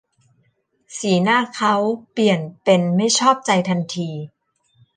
[0.97, 1.75] สีหน้าเค้า
[2.11, 4.09] เปลี่ยนเป็นไม่ชอบใจทันที